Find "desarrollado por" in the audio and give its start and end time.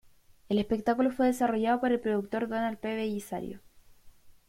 1.27-1.91